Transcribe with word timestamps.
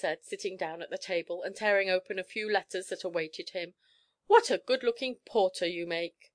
Said, 0.00 0.24
sitting 0.24 0.56
down 0.56 0.80
at 0.80 0.88
the 0.88 0.96
table 0.96 1.42
and 1.42 1.54
tearing 1.54 1.90
open 1.90 2.18
a 2.18 2.24
few 2.24 2.50
letters 2.50 2.86
that 2.86 3.04
awaited 3.04 3.50
him. 3.50 3.74
What 4.28 4.50
a 4.50 4.56
good-looking 4.56 5.16
porter 5.26 5.66
you 5.66 5.86
make! 5.86 6.32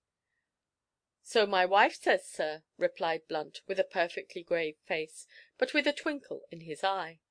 So 1.23 1.47
my 1.47 1.65
wife 1.65 1.95
says, 1.95 2.29
sir, 2.29 2.61
replied 2.77 3.27
Blunt, 3.27 3.61
with 3.65 3.79
a 3.79 3.83
perfectly 3.83 4.43
grave 4.43 4.75
face, 4.85 5.25
but 5.57 5.73
with 5.73 5.87
a 5.87 5.93
twinkle 5.93 6.43
in 6.51 6.61
his 6.61 6.83
eye. 6.83 7.21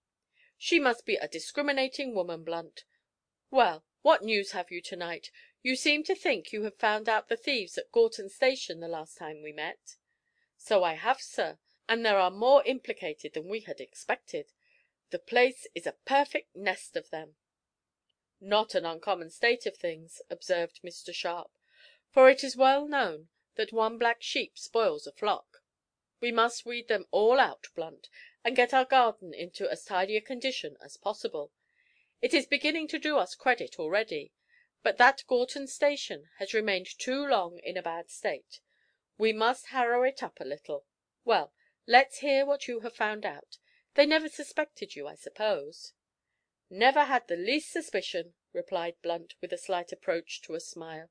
She 0.59 0.81
must 0.81 1.07
be 1.07 1.15
a 1.15 1.29
discriminating 1.29 2.17
woman, 2.17 2.43
Blunt. 2.43 2.83
Well, 3.53 3.85
what 4.03 4.25
news 4.25 4.51
have 4.51 4.73
you 4.73 4.81
to-night? 4.81 5.31
You 5.63 5.77
seem 5.77 6.03
to 6.03 6.17
think 6.17 6.53
you 6.53 6.65
had 6.65 6.81
found 6.81 7.09
out 7.09 7.29
the 7.29 7.37
thieves 7.37 7.79
at 7.79 7.93
Gorton 7.93 8.29
station 8.29 8.81
the 8.81 8.89
last 8.89 9.17
time 9.17 9.41
we 9.41 9.53
met." 9.53 9.99
"So 10.57 10.83
I 10.83 10.95
have, 10.95 11.23
sir, 11.23 11.61
and 11.89 12.05
there 12.05 12.19
are 12.19 12.33
more 12.33 12.65
implicated 12.65 13.35
than 13.35 13.47
we 13.47 13.61
had 13.61 13.81
expected. 13.81 14.53
The 15.11 15.19
place 15.19 15.67
is 15.75 15.87
a 15.87 15.99
perfect 16.07 16.57
nest 16.57 16.97
of 16.97 17.11
them." 17.11 17.37
"Not 18.41 18.75
an 18.75 18.87
uncommon 18.87 19.29
state 19.29 19.67
of 19.67 19.77
things," 19.77 20.23
observed 20.31 20.81
Mr 20.83 21.15
Sharp, 21.15 21.51
"for 22.09 22.31
it 22.31 22.43
is 22.43 22.57
well 22.57 22.87
known 22.89 23.29
that 23.57 23.71
one 23.71 23.99
black 23.99 24.23
sheep 24.23 24.59
spoils 24.59 25.07
a 25.07 25.13
flock. 25.13 25.63
We 26.21 26.33
must 26.33 26.65
weed 26.65 26.89
them 26.89 27.07
all 27.11 27.39
out, 27.39 27.67
Blunt, 27.75 28.09
and 28.43 28.57
get 28.57 28.73
our 28.73 28.87
garden 28.87 29.35
into 29.35 29.69
as 29.69 29.85
tidy 29.85 30.17
a 30.17 30.23
condition 30.23 30.79
as 30.81 30.97
possible. 30.97 31.53
It 32.23 32.33
is 32.33 32.47
beginning 32.47 32.89
to 32.89 32.99
do 32.99 33.19
us 33.19 33.35
credit 33.35 33.79
already, 33.79 34.33
but 34.83 34.97
that 34.97 35.25
Gorton 35.27 35.67
station 35.67 36.31
has 36.39 36.55
remained 36.55 36.89
too 36.99 37.27
long 37.27 37.59
in 37.59 37.77
a 37.77 37.83
bad 37.83 38.09
state. 38.09 38.61
We 39.19 39.35
must 39.35 39.67
harrow 39.67 40.03
it 40.03 40.23
up 40.23 40.41
a 40.41 40.45
little. 40.45 40.87
Well, 41.27 41.53
let's 41.87 42.21
hear 42.21 42.47
what 42.47 42.69
you 42.69 42.81
have 42.81 42.97
found 42.97 43.27
out. 43.27 43.59
They 43.97 44.07
never 44.07 44.29
suspected 44.29 44.97
you, 44.97 45.07
I 45.07 45.15
suppose?" 45.15 45.93
"Never 46.69 47.05
had 47.05 47.29
the 47.29 47.37
least 47.37 47.71
suspicion," 47.71 48.35
replied 48.53 49.01
Blunt, 49.03 49.35
with 49.41 49.53
a 49.53 49.57
slight 49.57 49.93
approach 49.93 50.43
to 50.43 50.57
a 50.57 50.61
smile. 50.61 51.11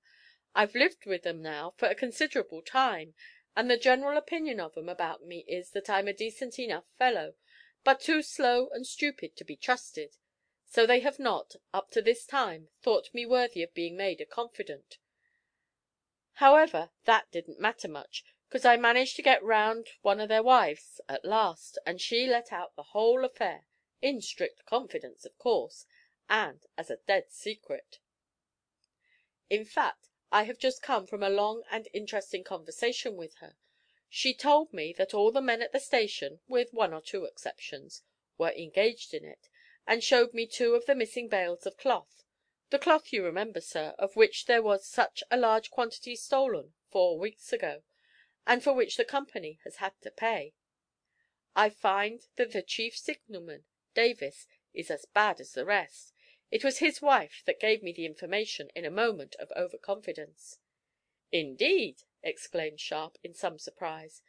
"I've 0.54 0.76
lived 0.76 1.06
with 1.06 1.26
'em 1.26 1.42
now 1.42 1.72
for 1.78 1.88
a 1.88 1.96
considerable 1.96 2.62
time, 2.62 3.16
and 3.56 3.72
the 3.72 3.78
general 3.78 4.18
opinion 4.18 4.60
of 4.60 4.78
'em 4.78 4.90
about 4.90 5.24
me 5.24 5.46
is 5.48 5.72
that 5.72 5.90
I'm 5.90 6.10
a 6.10 6.14
decent 6.14 6.60
enough 6.60 6.84
fellow, 6.98 7.36
but 7.86 8.02
too 8.02 8.22
slow 8.22 8.68
and 8.72 8.86
stupid 8.86 9.38
to 9.38 9.46
be 9.46 9.56
trusted; 9.56 10.18
so 10.66 10.86
they 10.86 11.00
have 11.00 11.20
not, 11.20 11.56
up 11.74 11.90
to 11.92 12.02
this 12.02 12.26
time, 12.26 12.68
thought 12.82 13.14
me 13.14 13.26
worthy 13.26 13.64
of 13.64 13.74
being 13.74 13.96
made 13.96 14.20
a 14.20 14.26
confidant. 14.26 14.98
However, 16.34 16.92
that 17.06 17.32
didn't 17.32 17.62
matter 17.62 17.88
much, 17.88 18.26
'cause 18.54 18.66
I 18.66 18.78
managed 18.78 19.16
to 19.16 19.24
get 19.24 19.42
round 19.42 19.88
one 20.04 20.22
o' 20.22 20.28
their 20.28 20.44
wives 20.44 21.02
at 21.10 21.26
last, 21.26 21.80
and 21.88 22.00
she 22.00 22.28
let 22.28 22.54
out 22.54 22.76
the 22.76 22.84
whole 22.94 23.26
affair 23.26 23.66
in 24.00 24.22
strict 24.22 24.68
confidence, 24.68 25.26
of 25.26 25.36
course, 25.40 25.88
and 26.30 26.64
as 26.78 26.92
a 26.92 26.98
dead 26.98 27.32
secret. 27.32 27.98
In 29.50 29.66
fact, 29.66 30.08
I 30.32 30.44
have 30.44 30.60
just 30.60 30.84
come 30.84 31.08
from 31.08 31.24
a 31.24 31.32
long 31.32 31.64
and 31.72 31.88
interesting 31.94 32.44
conversation 32.44 33.18
with 33.18 33.34
her. 33.38 33.58
She 34.08 34.36
told 34.36 34.72
me 34.72 34.94
that 35.00 35.16
all 35.16 35.32
the 35.32 35.42
men 35.42 35.64
at 35.64 35.72
the 35.72 35.80
station, 35.80 36.40
with 36.48 36.74
one 36.74 36.94
or 36.94 37.02
two 37.02 37.26
exceptions, 37.26 38.04
were 38.38 38.52
engaged 38.52 39.16
in 39.16 39.26
it, 39.26 39.50
and 39.88 40.04
showed 40.04 40.32
me 40.32 40.46
two 40.46 40.76
of 40.76 40.86
the 40.86 40.94
missing 40.94 41.28
bales 41.28 41.66
of 41.66 41.76
cloth 41.76 42.24
the 42.70 42.78
cloth, 42.78 43.12
you 43.12 43.26
remember, 43.26 43.62
sir, 43.62 43.96
of 43.98 44.16
which 44.16 44.46
there 44.46 44.62
was 44.62 44.86
such 44.86 45.24
a 45.32 45.38
large 45.38 45.72
quantity 45.72 46.16
stolen 46.16 46.76
four 46.92 47.18
weeks 47.18 47.52
ago, 47.52 47.82
and 48.46 48.62
for 48.62 48.74
which 48.74 48.98
the 48.98 49.06
company 49.06 49.58
has 49.64 49.78
had 49.78 49.94
to 50.02 50.12
pay. 50.12 50.54
I 51.56 51.70
find 51.70 52.28
that 52.36 52.52
the 52.52 52.62
chief 52.62 52.98
signalman, 52.98 53.64
Davis, 53.94 54.48
is 54.74 54.92
as 54.92 55.06
bad 55.06 55.40
as 55.40 55.54
the 55.54 55.64
rest. 55.64 56.12
It 56.52 56.62
was 56.62 56.80
his 56.80 57.02
wife 57.02 57.42
that 57.46 57.62
gave 57.62 57.82
me 57.82 57.94
the 57.94 58.06
information 58.06 58.70
in 58.76 58.84
a 58.84 58.92
moment 58.92 59.36
of 59.36 59.50
over–confidence." 59.56 60.60
"Indeed!" 61.32 62.04
exclaimed 62.22 62.82
Sharp, 62.82 63.18
in 63.24 63.34
some 63.34 63.60
surprise. 63.60 64.22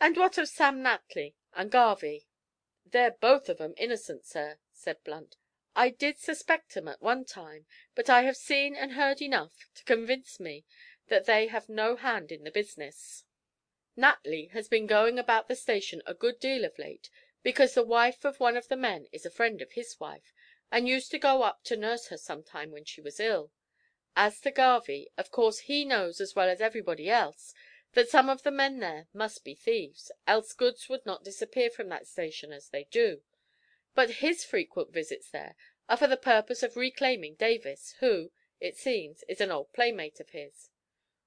"And 0.00 0.16
what 0.16 0.38
of 0.38 0.48
Sam 0.48 0.82
Natly 0.82 1.34
and 1.52 1.70
Garvie?" 1.70 2.26
"They're 2.86 3.10
both 3.10 3.50
of 3.50 3.60
'em 3.60 3.74
innocent, 3.76 4.24
sir," 4.24 4.60
said 4.72 5.04
Blunt. 5.04 5.36
"I 5.76 5.90
did 5.90 6.18
suspect 6.18 6.74
'em 6.74 6.88
at 6.88 7.02
one 7.02 7.26
time, 7.26 7.66
but 7.94 8.08
I 8.08 8.22
have 8.22 8.38
seen 8.38 8.74
and 8.74 8.92
heard 8.92 9.20
enough 9.20 9.68
to 9.74 9.84
convince 9.84 10.40
me 10.40 10.64
that 11.08 11.26
they 11.26 11.48
have 11.48 11.68
no 11.68 11.96
hand 11.96 12.32
in 12.32 12.44
the 12.44 12.50
business. 12.50 13.24
Natly 14.00 14.46
has 14.52 14.68
been 14.68 14.86
going 14.86 15.18
about 15.18 15.48
the 15.48 15.56
station 15.56 16.04
a 16.06 16.14
good 16.14 16.38
deal 16.38 16.64
of 16.64 16.78
late, 16.78 17.10
because 17.42 17.74
the 17.74 17.82
wife 17.82 18.24
of 18.24 18.38
one 18.38 18.56
of 18.56 18.68
the 18.68 18.76
men 18.76 19.08
is 19.10 19.26
a 19.26 19.28
friend 19.30 19.60
of 19.60 19.72
his 19.72 19.98
wife, 19.98 20.32
and 20.70 20.86
used 20.86 21.10
to 21.10 21.18
go 21.18 21.42
up 21.42 21.64
to 21.64 21.76
nurse 21.76 22.06
her 22.06 22.16
sometime 22.16 22.70
when 22.70 22.84
she 22.84 23.00
was 23.00 23.18
ill. 23.18 23.50
As 24.14 24.40
to 24.42 24.52
Garvie, 24.52 25.10
of 25.16 25.32
course 25.32 25.58
he 25.66 25.84
knows 25.84 26.20
as 26.20 26.36
well 26.36 26.48
as 26.48 26.60
everybody 26.60 27.10
else 27.10 27.52
that 27.94 28.08
some 28.08 28.28
of 28.28 28.44
the 28.44 28.52
men 28.52 28.78
there 28.78 29.08
must 29.12 29.42
be 29.42 29.56
thieves, 29.56 30.12
else 30.28 30.52
goods 30.52 30.88
would 30.88 31.04
not 31.04 31.24
disappear 31.24 31.68
from 31.68 31.88
that 31.88 32.06
station 32.06 32.52
as 32.52 32.68
they 32.68 32.84
do; 32.84 33.24
but 33.96 34.10
his 34.22 34.44
frequent 34.44 34.92
visits 34.92 35.28
there 35.28 35.56
are 35.88 35.96
for 35.96 36.06
the 36.06 36.16
purpose 36.16 36.62
of 36.62 36.76
reclaiming 36.76 37.34
Davis, 37.34 37.96
who, 37.98 38.30
it 38.60 38.76
seems, 38.76 39.24
is 39.28 39.40
an 39.40 39.50
old 39.50 39.72
playmate 39.72 40.20
of 40.20 40.30
his." 40.30 40.70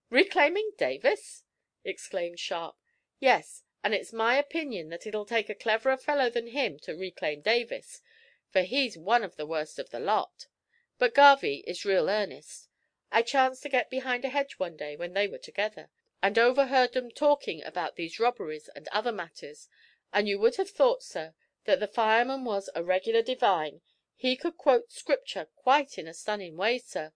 "Reclaiming 0.10 0.72
Davis!" 0.78 1.44
Exclaimed 1.84 2.40
Sharp. 2.40 2.76
"Yes, 3.20 3.64
and 3.84 3.96
it's 3.96 4.14
my 4.14 4.38
opinion 4.38 4.90
that 4.90 5.08
it'll 5.08 5.26
take 5.26 5.50
a 5.50 5.56
cleverer 5.56 5.98
fellow 5.98 6.30
than 6.30 6.48
him 6.48 6.78
to 6.82 6.94
reclaim 6.94 7.42
Davis, 7.42 8.02
for 8.52 8.62
he's 8.62 9.00
one 9.00 9.24
of 9.24 9.36
the 9.36 9.48
worst 9.48 9.80
of 9.80 9.90
the 9.90 10.00
lot. 10.00 10.46
But 11.00 11.16
Garvie 11.16 11.64
is 11.66 11.84
real 11.84 12.08
earnest. 12.08 12.68
I 13.12 13.24
chanced 13.24 13.64
to 13.64 13.70
get 13.70 13.90
behind 13.90 14.24
a 14.24 14.30
hedge 14.30 14.60
one 14.60 14.78
day 14.78 14.96
when 14.96 15.14
they 15.14 15.28
were 15.28 15.40
together, 15.40 15.90
and 16.22 16.38
overheard 16.38 16.96
'em 16.96 17.10
talking 17.10 17.64
about 17.64 17.96
these 17.96 18.20
robberies 18.20 18.70
and 18.76 18.88
other 18.90 19.12
matters, 19.12 19.68
and 20.14 20.30
you 20.30 20.38
would 20.40 20.58
have 20.58 20.70
thought, 20.70 21.02
sir, 21.02 21.34
that 21.66 21.80
the 21.80 21.88
fireman 21.88 22.46
was 22.46 22.70
a 22.76 22.84
regular 22.84 23.24
divine. 23.24 23.82
He 24.16 24.36
could 24.36 24.56
quote 24.56 24.92
Scripture 24.92 25.48
quite 25.56 25.98
in 25.98 26.08
a 26.08 26.14
stunning 26.14 26.58
way, 26.58 26.78
sir, 26.78 27.14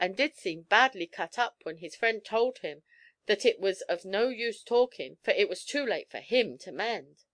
and 0.00 0.16
did 0.16 0.34
seem 0.34 0.62
badly 0.62 1.06
cut 1.06 1.38
up 1.38 1.60
when 1.62 1.76
his 1.76 1.94
friend 1.94 2.24
told 2.24 2.58
him 2.58 2.82
that 3.28 3.44
it 3.44 3.60
was 3.60 3.82
of 3.82 4.06
no 4.06 4.28
use 4.30 4.62
talking, 4.62 5.18
for 5.22 5.32
it 5.32 5.50
was 5.50 5.62
too 5.62 5.84
late 5.84 6.10
for 6.10 6.20
him 6.20 6.56
to 6.56 6.72
mend." 6.72 7.24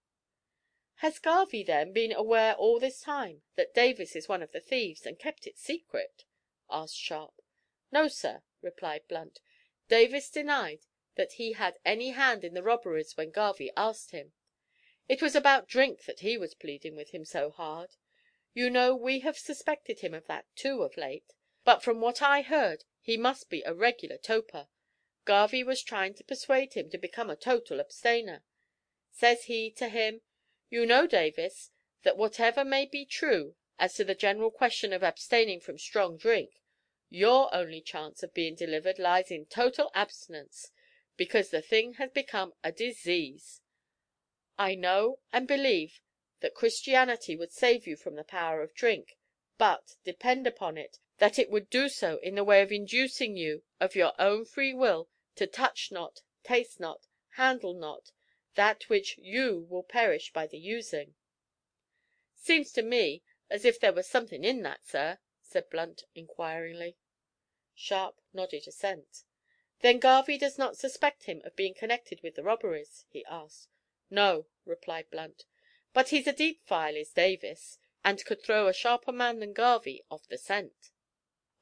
"Has 0.96 1.20
Garvie, 1.20 1.62
then, 1.62 1.92
been 1.92 2.10
aware 2.10 2.54
all 2.54 2.80
this 2.80 3.00
time 3.00 3.44
that 3.54 3.72
Davis 3.74 4.16
is 4.16 4.28
one 4.28 4.42
of 4.42 4.50
the 4.50 4.58
thieves, 4.58 5.06
and 5.06 5.20
kept 5.20 5.46
it 5.46 5.56
secret?" 5.56 6.24
asked 6.68 6.96
Sharp. 6.96 7.40
"No, 7.92 8.08
sir," 8.08 8.42
replied 8.60 9.06
Blunt. 9.06 9.38
"Davis 9.86 10.30
denied 10.30 10.86
that 11.14 11.34
he 11.34 11.52
had 11.52 11.78
any 11.84 12.10
hand 12.10 12.42
in 12.42 12.54
the 12.54 12.62
robberies 12.64 13.16
when 13.16 13.30
Garvie 13.30 13.70
asked 13.76 14.10
him. 14.10 14.32
It 15.08 15.22
was 15.22 15.36
about 15.36 15.68
drink 15.68 16.06
that 16.06 16.20
he 16.20 16.36
was 16.36 16.56
pleading 16.56 16.96
with 16.96 17.10
him 17.10 17.24
so 17.24 17.52
hard. 17.52 17.94
You 18.52 18.68
know 18.68 18.96
we 18.96 19.20
have 19.20 19.38
suspected 19.38 20.00
him 20.00 20.12
of 20.12 20.26
that 20.26 20.46
too 20.56 20.82
of 20.82 20.96
late, 20.96 21.34
but 21.62 21.84
from 21.84 22.00
what 22.00 22.20
I 22.20 22.42
heard 22.42 22.82
he 23.00 23.16
must 23.16 23.48
be 23.48 23.62
a 23.62 23.72
regular 23.72 24.18
toper. 24.18 24.66
Garvie 25.26 25.64
was 25.64 25.82
trying 25.82 26.12
to 26.14 26.24
persuade 26.24 26.74
him 26.74 26.90
to 26.90 26.98
become 26.98 27.30
a 27.30 27.36
total 27.36 27.80
abstainer. 27.80 28.44
Says 29.10 29.44
he 29.44 29.70
to 29.70 29.88
him, 29.88 30.20
'You 30.68 30.84
know, 30.84 31.06
Davis, 31.06 31.70
that 32.02 32.18
whatever 32.18 32.62
may 32.62 32.84
be 32.84 33.06
true 33.06 33.56
as 33.78 33.94
to 33.94 34.04
the 34.04 34.14
general 34.14 34.50
question 34.50 34.92
of 34.92 35.02
abstaining 35.02 35.60
from 35.60 35.78
strong 35.78 36.18
drink, 36.18 36.60
your 37.08 37.52
only 37.54 37.80
chance 37.80 38.22
of 38.22 38.34
being 38.34 38.54
delivered 38.54 38.98
lies 38.98 39.30
in 39.30 39.46
total 39.46 39.90
abstinence, 39.94 40.70
because 41.16 41.48
the 41.48 41.62
thing 41.62 41.94
has 41.94 42.10
become 42.10 42.52
a 42.62 42.70
disease. 42.70 43.62
I 44.58 44.74
know 44.74 45.20
and 45.32 45.48
believe 45.48 46.00
that 46.40 46.54
Christianity 46.54 47.34
would 47.34 47.52
save 47.52 47.86
you 47.86 47.96
from 47.96 48.16
the 48.16 48.24
power 48.24 48.60
of 48.60 48.74
drink, 48.74 49.16
but, 49.56 49.96
depend 50.04 50.46
upon 50.46 50.76
it, 50.76 50.98
that 51.16 51.38
it 51.38 51.48
would 51.48 51.70
do 51.70 51.88
so 51.88 52.18
in 52.18 52.34
the 52.34 52.44
way 52.44 52.60
of 52.60 52.70
inducing 52.70 53.36
you 53.36 53.62
of 53.80 53.94
your 53.94 54.12
own 54.18 54.44
free 54.44 54.74
will 54.74 55.08
to 55.36 55.48
touch 55.48 55.90
not, 55.90 56.22
taste 56.44 56.78
not, 56.78 57.08
handle 57.30 57.74
not, 57.74 58.12
that 58.54 58.88
which 58.88 59.18
you 59.18 59.66
will 59.68 59.82
perish 59.82 60.32
by 60.32 60.46
the 60.46 60.56
using." 60.56 61.16
"Seems 62.36 62.70
to 62.74 62.82
me 62.82 63.24
as 63.50 63.64
if 63.64 63.80
there 63.80 63.92
was 63.92 64.08
somethin' 64.08 64.44
in 64.44 64.62
that, 64.62 64.86
sir," 64.86 65.18
said 65.42 65.68
Blunt, 65.70 66.04
inquiringly. 66.14 66.96
Sharp 67.74 68.20
nodded 68.32 68.68
assent. 68.68 69.24
"Then 69.80 69.98
Garvie 69.98 70.38
does 70.38 70.56
not 70.56 70.76
suspect 70.78 71.24
him 71.24 71.42
of 71.44 71.56
being 71.56 71.74
connected 71.74 72.20
with 72.22 72.36
the 72.36 72.44
robberies?" 72.44 73.04
he 73.08 73.24
asked. 73.24 73.66
"No," 74.08 74.46
replied 74.64 75.10
Blunt; 75.10 75.46
"but 75.92 76.10
he's 76.10 76.28
a 76.28 76.32
deep 76.32 76.64
file, 76.64 76.94
is 76.94 77.10
Davis, 77.10 77.80
and 78.04 78.24
could 78.24 78.40
throw 78.40 78.68
a 78.68 78.72
sharper 78.72 79.10
man 79.10 79.40
than 79.40 79.52
Garvie 79.52 80.04
off 80.12 80.28
the 80.28 80.38
scent." 80.38 80.92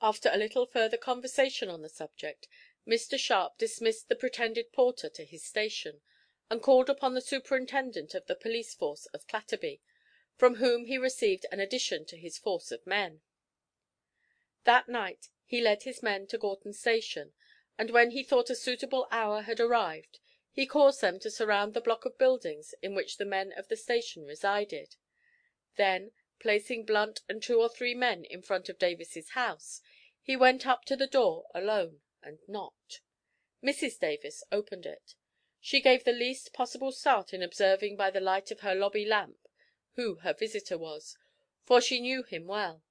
After 0.02 0.28
a 0.30 0.36
little 0.36 0.66
further 0.66 0.98
conversation 0.98 1.70
on 1.70 1.80
the 1.80 1.88
subject, 1.88 2.48
Mr 2.84 3.16
Sharp 3.16 3.58
dismissed 3.58 4.08
the 4.08 4.16
pretended 4.16 4.72
porter 4.72 5.08
to 5.08 5.24
his 5.24 5.44
station, 5.44 6.02
and 6.50 6.60
called 6.60 6.90
upon 6.90 7.14
the 7.14 7.20
superintendent 7.20 8.12
of 8.12 8.26
the 8.26 8.34
police 8.34 8.74
force 8.74 9.06
of 9.14 9.28
Clatterby, 9.28 9.80
from 10.34 10.56
whom 10.56 10.86
he 10.86 10.98
received 10.98 11.46
an 11.52 11.60
addition 11.60 12.04
to 12.04 12.16
his 12.16 12.38
force 12.38 12.72
of 12.72 12.84
men. 12.84 13.22
That 14.64 14.88
night 14.88 15.28
he 15.44 15.60
led 15.60 15.84
his 15.84 16.02
men 16.02 16.26
to 16.26 16.38
Gorton 16.38 16.72
station, 16.72 17.34
and 17.78 17.92
when 17.92 18.10
he 18.10 18.24
thought 18.24 18.50
a 18.50 18.56
suitable 18.56 19.06
hour 19.12 19.42
had 19.42 19.60
arrived, 19.60 20.18
he 20.50 20.66
caused 20.66 21.00
them 21.00 21.20
to 21.20 21.30
surround 21.30 21.74
the 21.74 21.80
block 21.80 22.04
of 22.04 22.18
buildings 22.18 22.74
in 22.82 22.96
which 22.96 23.16
the 23.16 23.24
men 23.24 23.52
of 23.52 23.68
the 23.68 23.76
station 23.76 24.24
resided. 24.26 24.96
Then, 25.76 26.10
placing 26.40 26.86
Blunt 26.86 27.20
and 27.28 27.40
two 27.40 27.60
or 27.60 27.68
three 27.68 27.94
men 27.94 28.24
in 28.24 28.42
front 28.42 28.68
of 28.68 28.80
Davis's 28.80 29.30
house, 29.38 29.80
he 30.20 30.34
went 30.34 30.66
up 30.66 30.84
to 30.86 30.96
the 30.96 31.06
door 31.06 31.46
alone 31.54 32.02
and 32.22 32.38
knocked. 32.46 33.00
Mrs 33.62 33.98
Davis 33.98 34.44
opened 34.50 34.86
it. 34.86 35.14
She 35.60 35.80
gave 35.80 36.04
the 36.04 36.12
least 36.12 36.52
possible 36.52 36.90
start 36.90 37.32
in 37.32 37.42
observing 37.42 37.96
by 37.96 38.10
the 38.10 38.20
light 38.20 38.50
of 38.50 38.60
her 38.60 38.74
lobby 38.74 39.04
lamp 39.04 39.48
who 39.94 40.16
her 40.16 40.32
visitor 40.32 40.76
was, 40.78 41.16
for 41.64 41.80
she 41.80 42.00
knew 42.00 42.22
him 42.22 42.46
well. 42.46 42.82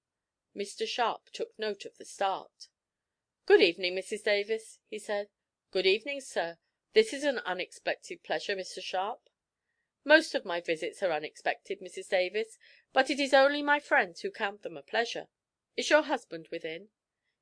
Mr 0.56 0.88
Sharp 0.88 1.30
took 1.31 1.57
note 1.57 1.86
of 1.86 1.98
the 1.98 2.06
start. 2.06 2.68
"Good 3.45 3.62
evening, 3.62 3.95
Mrs 3.95 4.24
Davis," 4.24 4.80
he 4.88 5.00
said. 5.00 5.30
"Good 5.72 5.86
evening, 5.86 6.22
sir. 6.22 6.57
This 6.94 7.13
is 7.13 7.24
an 7.24 7.39
unexpected 7.39 8.24
pleasure, 8.24 8.56
Mr 8.56 8.81
Sharp." 8.81 9.30
"Most 10.04 10.36
of 10.36 10.45
my 10.45 10.62
visits 10.62 11.01
are 11.01 11.12
unexpected, 11.12 11.80
Mrs 11.80 12.10
Davis, 12.10 12.57
but 12.94 13.10
it 13.10 13.19
is 13.19 13.34
only 13.34 13.62
my 13.62 13.80
friends 13.80 14.22
who 14.22 14.31
count 14.31 14.62
them 14.62 14.77
a 14.77 14.84
pleasure. 14.84 15.27
Is 15.75 15.89
your 15.89 16.04
husband 16.04 16.48
within?" 16.50 16.89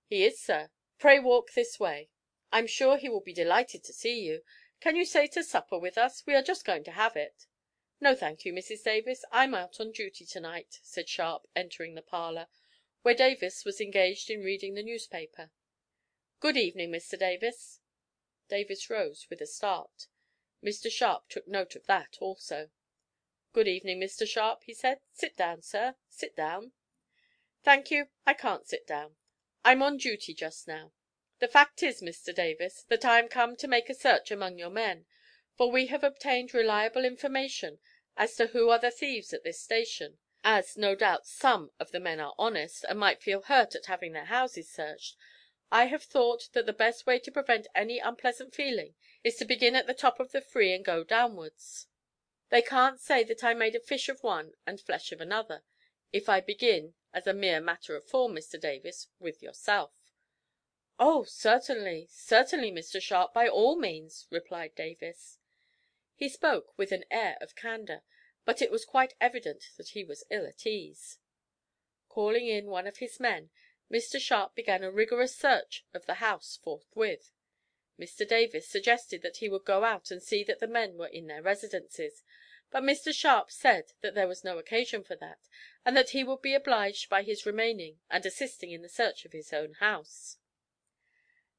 "He 0.08 0.24
is, 0.24 0.40
sir. 0.40 0.72
Pray 1.00 1.18
walk 1.18 1.54
this 1.54 1.80
way. 1.80 2.10
I'm 2.52 2.68
sure 2.68 2.98
he 2.98 3.08
will 3.08 3.22
be 3.22 3.32
delighted 3.32 3.86
to 3.86 3.94
see 3.94 4.20
you. 4.20 4.44
Can 4.82 4.98
you 4.98 5.06
stay 5.06 5.28
to 5.28 5.44
supper 5.46 5.80
with 5.80 5.98
us? 5.98 6.26
We 6.26 6.36
are 6.36 6.44
just 6.44 6.66
going 6.66 6.84
to 6.84 6.92
have 6.92 7.16
it." 7.16 7.48
"No, 8.02 8.14
thank 8.16 8.44
you, 8.44 8.52
Mrs 8.52 8.84
Davis, 8.84 9.24
I'm 9.32 9.56
out 9.56 9.80
on 9.80 9.94
duty 9.94 10.26
to 10.26 10.42
night," 10.42 10.80
said 10.84 11.08
Sharp, 11.08 11.48
entering 11.56 11.96
the 11.96 12.02
parlour, 12.02 12.50
where 13.02 13.16
Davis 13.16 13.64
was 13.64 13.80
engaged 13.80 14.30
in 14.30 14.44
reading 14.44 14.74
the 14.74 14.84
newspaper. 14.84 15.52
"Good 16.42 16.58
evening, 16.58 16.92
Mr 16.92 17.18
Davis." 17.18 17.80
Davis 18.50 18.90
rose 18.90 19.30
with 19.30 19.40
a 19.40 19.48
start. 19.48 20.08
Mr 20.62 20.92
Sharp 20.92 21.30
took 21.30 21.48
note 21.48 21.76
of 21.76 21.86
that 21.86 22.18
also. 22.20 22.72
"Good 23.54 23.70
evening, 23.70 24.02
Mr 24.02 24.28
Sharp," 24.28 24.64
he 24.64 24.74
said. 24.74 25.00
"Sit 25.14 25.38
down, 25.38 25.62
sir, 25.62 25.96
sit 26.10 26.36
down." 26.36 26.74
"Thank 27.64 27.90
you, 27.90 28.10
I 28.26 28.34
can't 28.34 28.68
sit 28.68 28.86
down. 28.86 29.16
I'm 29.70 29.84
on 29.84 29.98
duty 29.98 30.34
just 30.34 30.68
now. 30.68 30.94
The 31.38 31.48
fact 31.48 31.84
is, 31.84 32.02
Mr 32.02 32.34
Davis, 32.34 32.86
that 32.90 33.06
I 33.06 33.20
am 33.20 33.28
come 33.28 33.56
to 33.58 33.68
make 33.68 33.88
a 33.88 33.94
search 33.94 34.32
among 34.32 34.58
your 34.58 34.72
men, 34.72 35.06
for 35.56 35.70
we 35.70 35.86
have 35.86 36.04
obtained 36.04 36.56
reliable 36.56 37.06
information 37.06 37.78
as 38.18 38.34
to 38.38 38.48
who 38.48 38.72
are 38.72 38.80
the 38.80 38.90
thieves 38.90 39.32
at 39.32 39.44
this 39.44 39.62
station. 39.62 40.18
As, 40.44 40.76
no 40.76 40.96
doubt, 40.96 41.28
some 41.28 41.70
of 41.80 41.92
the 41.92 42.00
men 42.00 42.20
are 42.20 42.34
honest, 42.40 42.84
and 42.90 42.98
might 42.98 43.22
feel 43.22 43.44
hurt 43.44 43.76
at 43.76 43.86
having 43.86 44.12
their 44.12 44.26
houses 44.26 44.72
searched, 44.72 45.16
I 45.72 45.86
have 45.86 46.02
thought 46.02 46.50
that 46.54 46.66
the 46.66 46.74
best 46.74 47.06
way 47.06 47.20
to 47.20 47.32
prevent 47.32 47.68
any 47.76 48.00
unpleasant 48.00 48.56
feeling 48.56 48.96
is 49.24 49.36
to 49.36 49.46
begin 49.46 49.76
at 49.76 49.86
the 49.86 49.94
top 49.94 50.20
of 50.20 50.32
the 50.32 50.42
free 50.42 50.74
and 50.74 50.84
go 50.84 51.04
downwards. 51.04 51.86
They 52.50 52.64
can't 52.64 53.00
say 53.00 53.24
that 53.26 53.44
I 53.44 53.54
made 53.54 53.76
a 53.76 53.80
fish 53.80 54.10
of 54.10 54.24
one 54.24 54.54
and 54.66 54.82
flesh 54.82 55.12
of 55.12 55.22
another, 55.22 55.62
if 56.12 56.28
I 56.28 56.42
begin, 56.42 56.96
as 57.12 57.26
a 57.26 57.34
mere 57.34 57.60
matter 57.60 57.96
of 57.96 58.06
form, 58.06 58.36
Mr 58.36 58.62
Davis, 58.62 59.08
with 59.18 59.42
yourself." 59.42 59.92
"Oh, 61.00 61.24
certainly, 61.24 62.06
certainly, 62.12 62.72
Mr 62.72 63.02
Sharp, 63.02 63.34
by 63.34 63.48
all 63.48 63.76
means," 63.76 64.28
replied 64.30 64.76
Davis. 64.76 65.40
He 66.14 66.30
spoke 66.30 66.78
with 66.78 66.92
an 66.92 67.06
air 67.10 67.36
of 67.42 67.56
candour, 67.56 68.04
but 68.46 68.62
it 68.62 68.70
was 68.70 68.86
quite 68.86 69.16
evident 69.20 69.72
that 69.78 69.90
he 69.90 70.04
was 70.04 70.24
ill 70.30 70.46
at 70.46 70.68
ease. 70.68 71.18
Calling 72.10 72.48
in 72.48 72.68
one 72.68 72.86
of 72.86 72.98
his 72.98 73.20
men, 73.20 73.50
Mr 73.90 74.22
Sharp 74.22 74.54
began 74.54 74.84
a 74.84 74.92
rigorous 74.92 75.36
search 75.36 75.88
of 75.96 76.06
the 76.06 76.16
house 76.22 76.58
forthwith. 76.58 77.32
Mr 77.98 78.28
Davis 78.28 78.68
suggested 78.68 79.24
that 79.24 79.38
he 79.38 79.50
would 79.50 79.66
go 79.66 79.84
out 79.84 80.12
and 80.12 80.22
see 80.22 80.44
that 80.44 80.60
the 80.60 80.68
men 80.68 80.96
were 80.96 81.08
in 81.08 81.26
their 81.26 81.42
residences, 81.42 82.24
but 82.72 82.84
Mr 82.84 83.14
Sharp 83.14 83.50
said 83.52 83.94
that 84.02 84.14
there 84.14 84.28
was 84.28 84.44
no 84.44 84.58
occasion 84.58 85.04
for 85.04 85.16
that, 85.16 85.48
and 85.86 85.98
that 85.98 86.12
he 86.12 86.24
would 86.24 86.42
be 86.42 86.54
obliged 86.54 87.10
by 87.10 87.24
his 87.24 87.46
remaining 87.46 88.00
and 88.10 88.26
assisting 88.26 88.72
in 88.72 88.82
the 88.82 88.90
search 88.90 89.26
of 89.26 89.32
his 89.32 89.52
own 89.52 89.74
house. 89.74 90.38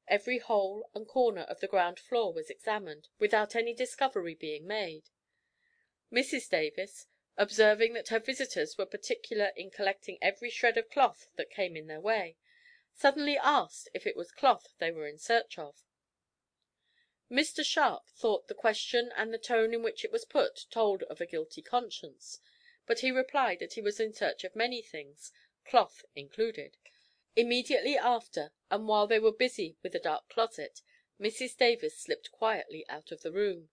Every 0.07 0.39
hole 0.39 0.89
and 0.93 1.07
corner 1.07 1.41
of 1.41 1.59
the 1.59 1.67
ground 1.67 1.99
floor 1.99 2.33
was 2.33 2.49
examined, 2.49 3.09
without 3.19 3.55
any 3.55 3.73
discovery 3.73 4.35
being 4.35 4.65
made. 4.65 5.09
Mrs 6.11 6.49
Davis, 6.49 7.07
observing 7.37 7.93
that 7.93 8.09
her 8.09 8.19
visitors 8.19 8.77
were 8.77 8.85
particular 8.85 9.51
in 9.55 9.69
collecting 9.69 10.17
every 10.21 10.49
shred 10.49 10.77
of 10.77 10.89
cloth 10.89 11.27
that 11.35 11.49
came 11.49 11.75
in 11.75 11.87
their 11.87 12.01
way, 12.01 12.37
suddenly 12.93 13.37
asked 13.37 13.89
if 13.93 14.05
it 14.05 14.15
was 14.15 14.31
cloth 14.31 14.73
they 14.79 14.91
were 14.91 15.07
in 15.07 15.17
search 15.17 15.57
of. 15.57 15.83
Mr 17.31 17.65
Sharp 17.65 18.09
thought 18.09 18.49
the 18.49 18.53
question 18.53 19.09
and 19.15 19.33
the 19.33 19.37
tone 19.37 19.73
in 19.73 19.81
which 19.81 20.03
it 20.03 20.11
was 20.11 20.25
put 20.25 20.65
told 20.69 21.03
of 21.03 21.21
a 21.21 21.25
guilty 21.25 21.61
conscience, 21.61 22.39
but 22.85 22.99
he 22.99 23.09
replied 23.09 23.59
that 23.59 23.71
he 23.75 23.81
was 23.81 24.01
in 24.01 24.11
search 24.11 24.43
of 24.43 24.53
many 24.53 24.81
things, 24.81 25.31
cloth 25.63 26.03
included. 26.13 26.75
Immediately 27.37 27.97
after, 27.97 28.51
and 28.69 28.85
while 28.85 29.07
they 29.07 29.17
were 29.17 29.31
busy 29.31 29.77
with 29.81 29.95
a 29.95 29.99
dark 29.99 30.27
closet, 30.27 30.81
Mrs 31.21 31.55
Davis 31.55 31.97
slipped 31.97 32.33
quietly 32.33 32.85
out 32.89 33.13
of 33.13 33.21
the 33.21 33.31
room. 33.31 33.69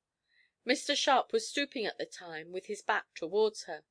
Mr 0.65 0.97
Sharp 0.97 1.33
was 1.33 1.49
stooping 1.49 1.85
at 1.85 1.99
the 1.99 2.07
time 2.07 2.53
with 2.53 2.67
his 2.67 2.81
back 2.81 3.12
towards 3.17 3.65
her, 3.65 3.83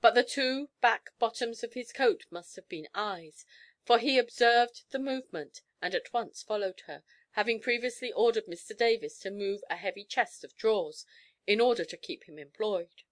but 0.00 0.14
the 0.14 0.22
two 0.22 0.70
back 0.80 1.10
bottoms 1.18 1.64
of 1.64 1.72
his 1.74 1.92
coat 1.92 2.24
must 2.30 2.54
have 2.54 2.68
been 2.68 2.86
eyes, 2.94 3.44
for 3.82 3.98
he 3.98 4.16
observed 4.16 4.84
the 4.92 4.98
movement, 5.00 5.62
and 5.82 5.92
at 5.92 6.12
once 6.12 6.40
followed 6.44 6.82
her, 6.82 7.02
having 7.32 7.60
previously 7.60 8.10
ordered 8.12 8.46
Mr 8.46 8.76
Davis 8.76 9.18
to 9.18 9.30
move 9.30 9.62
a 9.68 9.76
heavy 9.76 10.04
chest 10.04 10.44
of 10.44 10.56
drawers, 10.56 11.04
in 11.46 11.60
order 11.60 11.84
to 11.84 11.96
keep 11.96 12.24
him 12.24 12.38
employed. 12.38 13.02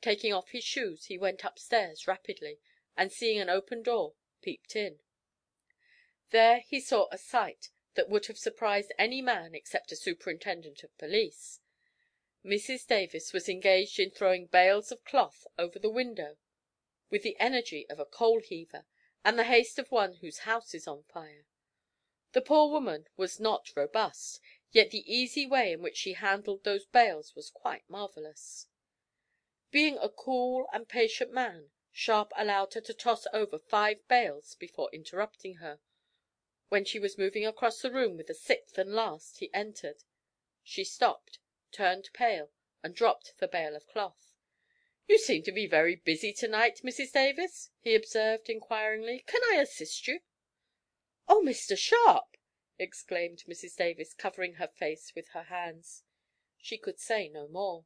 Taking 0.00 0.32
off 0.32 0.50
his 0.50 0.64
shoes 0.64 1.06
he 1.06 1.18
went 1.18 1.44
upstairs 1.44 2.06
rapidly, 2.06 2.60
and 2.96 3.10
seeing 3.10 3.38
an 3.38 3.48
open 3.48 3.82
door, 3.82 4.14
peeped 4.42 4.76
in. 4.76 5.00
There 6.30 6.60
he 6.60 6.80
saw 6.80 7.08
a 7.10 7.18
sight 7.18 7.70
that 7.94 8.08
would 8.08 8.26
have 8.26 8.38
surprised 8.38 8.92
any 8.98 9.22
man 9.22 9.54
except 9.54 9.92
a 9.92 9.96
superintendent 9.96 10.82
of 10.82 10.96
police. 10.98 11.60
Mrs 12.44 12.86
Davis 12.86 13.32
was 13.32 13.48
engaged 13.48 13.98
in 13.98 14.10
throwing 14.10 14.46
bales 14.46 14.92
of 14.92 15.04
cloth 15.04 15.46
over 15.58 15.78
the 15.78 15.90
window 15.90 16.36
with 17.10 17.22
the 17.22 17.36
energy 17.38 17.86
of 17.88 17.98
a 17.98 18.04
coal 18.04 18.40
heaver, 18.40 18.84
and 19.24 19.38
the 19.38 19.44
haste 19.44 19.78
of 19.78 19.90
one 19.90 20.14
whose 20.16 20.40
house 20.40 20.74
is 20.74 20.86
on 20.86 21.02
fire. 21.02 21.46
The 22.32 22.42
poor 22.42 22.68
woman 22.70 23.08
was 23.16 23.40
not 23.40 23.74
robust, 23.74 24.38
yet 24.70 24.90
the 24.90 25.10
easy 25.10 25.46
way 25.46 25.72
in 25.72 25.80
which 25.80 25.96
she 25.96 26.12
handled 26.12 26.62
those 26.62 26.84
bales 26.84 27.34
was 27.34 27.48
quite 27.48 27.88
marvellous. 27.88 28.66
Being 29.70 29.96
a 29.96 30.10
cool 30.10 30.68
and 30.70 30.86
patient 30.86 31.32
man, 31.32 31.70
Sharp 31.90 32.30
allowed 32.36 32.74
her 32.74 32.82
to 32.82 32.92
toss 32.92 33.26
over 33.32 33.58
five 33.58 34.06
bales 34.08 34.54
before 34.56 34.90
interrupting 34.92 35.54
her. 35.54 35.80
When 36.68 36.84
she 36.84 36.98
was 36.98 37.16
moving 37.16 37.46
across 37.46 37.80
the 37.80 37.90
room 37.90 38.18
with 38.18 38.26
the 38.26 38.34
sixth 38.34 38.76
and 38.76 38.92
last, 38.94 39.38
he 39.38 39.48
entered. 39.54 40.04
She 40.62 40.84
stopped, 40.84 41.38
turned 41.72 42.10
pale, 42.12 42.52
and 42.82 42.94
dropped 42.94 43.38
the 43.38 43.48
bale 43.48 43.74
of 43.74 43.86
cloth. 43.88 44.34
You 45.06 45.16
seem 45.16 45.44
to 45.44 45.50
be 45.52 45.66
very 45.66 45.94
busy 45.96 46.34
to 46.34 46.46
night, 46.48 46.82
Mrs 46.84 47.10
Davis," 47.12 47.70
he 47.80 47.94
observed, 47.94 48.50
inquiringly. 48.50 49.20
"Can 49.26 49.40
I 49.44 49.62
assist 49.62 50.06
you?" 50.06 50.20
"Oh, 51.30 51.42
Mr 51.42 51.76
Sharp!" 51.76 52.38
exclaimed 52.78 53.44
Mrs 53.46 53.76
Davis, 53.76 54.14
covering 54.14 54.54
her 54.54 54.66
face 54.68 55.14
with 55.14 55.28
her 55.34 55.42
hands. 55.42 56.02
She 56.56 56.78
could 56.78 56.98
say 56.98 57.28
no 57.28 57.46
more. 57.48 57.84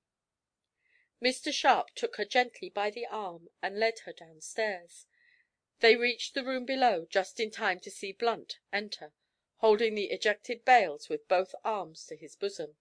Mr 1.21 1.53
Sharp 1.53 1.91
took 1.97 2.15
her 2.19 2.25
gently 2.25 2.71
by 2.71 2.89
the 2.93 3.05
arm 3.07 3.49
and 3.61 3.81
led 3.81 3.99
her 4.05 4.13
downstairs. 4.13 5.07
They 5.81 5.97
reached 5.97 6.35
the 6.35 6.45
room 6.45 6.65
below 6.65 7.05
just 7.05 7.41
in 7.41 7.51
time 7.51 7.81
to 7.81 7.91
see 7.91 8.13
Blunt 8.13 8.61
enter, 8.73 9.13
holding 9.57 9.97
the 9.97 10.13
ejected 10.13 10.65
bales 10.65 11.09
with 11.09 11.27
both 11.27 11.53
arms 11.65 12.07
to 12.07 12.15
his 12.17 12.37
bosom. 12.37 12.77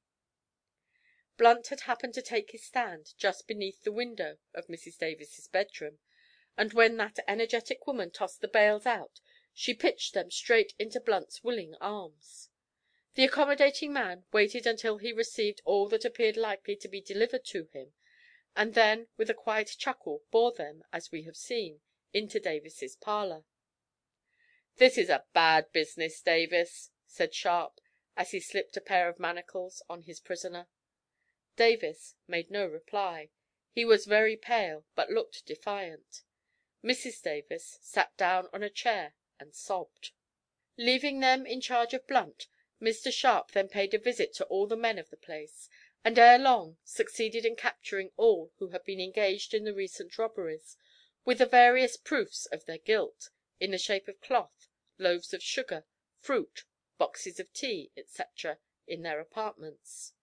Blunt 1.38 1.70
had 1.70 1.82
happened 1.89 2.13
to 2.13 2.22
take 2.22 2.51
his 2.51 2.63
stand 2.63 3.15
just 3.18 3.48
beneath 3.48 3.82
the 3.82 3.91
window 3.91 4.38
of 4.53 4.68
Mrs 4.68 5.00
Davis's 5.00 5.48
bedroom, 5.48 5.98
and 6.56 6.72
when 6.72 6.98
that 6.98 7.18
energetic 7.27 7.88
woman 7.88 8.12
tossed 8.12 8.41
the 8.41 8.48
bales 8.48 8.86
out 8.86 9.22
she 9.53 9.74
pitched 9.74 10.13
them 10.13 10.31
straight 10.31 10.74
into 10.79 10.98
Blunt's 10.98 11.43
willing 11.43 11.75
arms. 11.81 12.50
The 13.15 13.25
accommodating 13.25 13.91
man 13.91 14.24
waited 14.31 14.65
until 14.65 14.98
he 14.98 15.12
received 15.12 15.60
all 15.65 15.89
that 15.89 16.05
appeared 16.05 16.38
likely 16.38 16.77
to 16.77 16.88
be 16.88 17.01
delivered 17.01 17.43
to 17.48 17.65
him, 17.65 17.91
and 18.55 18.75
then 18.75 19.10
with 19.17 19.29
a 19.29 19.34
quiet 19.34 19.75
chuckle 19.77 20.24
bore 20.31 20.53
them, 20.53 20.86
as 20.93 21.12
we 21.12 21.24
have 21.24 21.36
seen, 21.36 21.81
into 22.13 22.39
Davis's 22.39 22.96
parlour. 22.96 23.43
"This 24.77 24.98
is 24.98 25.10
a 25.10 25.25
bad 25.34 25.74
business, 25.74 26.22
Davis," 26.22 26.91
said 27.05 27.34
Sharp, 27.36 27.81
as 28.15 28.31
he 28.31 28.39
slipped 28.39 28.77
a 28.77 28.79
pair 28.79 29.10
of 29.10 29.20
manacles 29.20 29.84
on 29.89 30.03
his 30.03 30.22
prisoner. 30.22 30.70
Davis 31.58 32.15
made 32.25 32.50
no 32.51 32.65
reply. 32.65 33.31
He 33.70 33.84
was 33.84 34.05
very 34.05 34.38
pale, 34.38 34.86
but 34.96 35.12
looked 35.12 35.46
defiant. 35.46 36.24
Mrs 36.81 37.22
Davis 37.22 37.79
sat 37.81 38.15
down 38.15 38.48
on 38.53 38.63
a 38.63 38.70
chair 38.70 39.15
and 39.41 39.55
sobbed. 39.55 40.12
Leaving 40.77 41.19
them 41.19 41.48
in 41.48 41.60
charge 41.60 41.95
of 41.95 42.05
Blunt, 42.05 42.45
Mr 42.79 43.12
Sharp 43.12 43.51
then 43.51 43.67
paid 43.67 43.91
a 43.91 43.98
visit 43.98 44.36
to 44.36 44.45
all 44.45 44.67
the 44.67 44.77
men 44.77 45.00
of 45.00 45.10
the 45.10 45.17
place, 45.17 45.67
and 46.05 46.19
ere 46.19 46.38
long 46.38 46.77
succeeded 46.83 47.43
in 47.43 47.55
capturing 47.55 48.12
all 48.17 48.51
who 48.57 48.67
had 48.69 48.83
been 48.83 49.01
engaged 49.01 49.55
in 49.55 49.63
the 49.63 49.74
recent 49.74 50.15
robberies, 50.19 50.77
with 51.25 51.39
the 51.39 51.48
various 51.48 51.98
proofs 51.98 52.45
of 52.45 52.65
their 52.65 52.77
guilt, 52.77 53.31
in 53.60 53.71
the 53.71 53.79
shape 53.79 54.07
of 54.07 54.21
cloth, 54.21 54.67
loaves 55.00 55.33
of 55.33 55.41
sugar, 55.41 55.86
fruit, 56.19 56.63
boxes 57.00 57.39
of 57.39 57.51
tea, 57.51 57.91
etc., 57.98 58.60
in 58.86 59.01
their 59.01 59.19
apartments. 59.19 60.13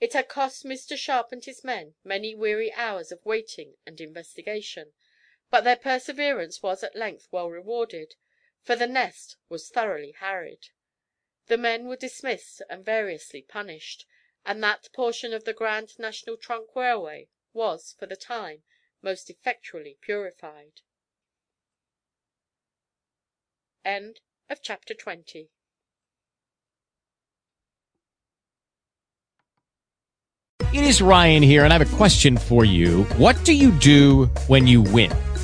It 0.00 0.12
had 0.12 0.28
cost 0.28 0.64
Mr 0.64 0.98
Sharp 0.98 1.30
and 1.30 1.44
his 1.44 1.62
men 1.62 1.94
many 2.02 2.34
weary 2.34 2.72
hours 2.72 3.12
of 3.12 3.24
waiting 3.24 3.76
and 3.86 4.00
investigation, 4.00 4.92
but 5.50 5.62
their 5.62 5.76
perseverance 5.76 6.62
was 6.64 6.82
at 6.82 6.96
length 6.96 7.28
well 7.30 7.48
rewarded, 7.48 8.16
for 8.62 8.76
the 8.76 8.86
nest 8.86 9.36
was 9.48 9.68
thoroughly 9.68 10.14
harried. 10.18 10.68
The 11.46 11.58
men 11.58 11.86
were 11.86 11.96
dismissed 11.96 12.62
and 12.70 12.84
variously 12.84 13.42
punished, 13.42 14.06
and 14.44 14.62
that 14.62 14.88
portion 14.94 15.32
of 15.32 15.44
the 15.44 15.52
Grand 15.52 15.98
National 15.98 16.36
Trunk 16.36 16.68
Railway 16.76 17.28
was, 17.52 17.94
for 17.98 18.06
the 18.06 18.16
time, 18.16 18.62
most 19.02 19.30
effectually 19.30 19.96
purified. 20.00 20.82
CHAPTER 24.62 24.94
TWENTY. 24.94 25.50
It 30.72 30.84
is 30.84 31.02
Ryan 31.02 31.42
here, 31.42 31.64
and 31.64 31.72
I 31.72 31.78
have 31.78 31.92
a 31.92 31.96
question 31.96 32.36
for 32.36 32.64
you. 32.64 33.04
What 33.16 33.42
do 33.44 33.52
you 33.52 33.72
do 33.72 34.26
when 34.46 34.68
you 34.68 34.82
win? 34.82 35.10